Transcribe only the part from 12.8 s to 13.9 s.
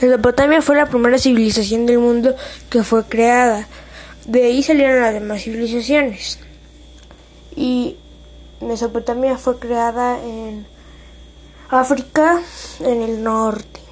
en el norte.